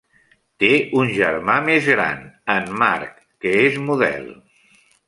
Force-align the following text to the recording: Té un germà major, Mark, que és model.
Té 0.63 0.69
un 1.01 1.11
germà 1.17 1.59
major, 1.67 2.01
Mark, 2.83 3.17
que 3.47 3.55
és 3.69 3.81
model. 3.89 4.29